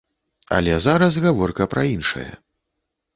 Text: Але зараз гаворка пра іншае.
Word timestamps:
Але 0.55 0.73
зараз 0.85 1.17
гаворка 1.25 1.67
пра 1.73 1.83
іншае. 1.95 2.25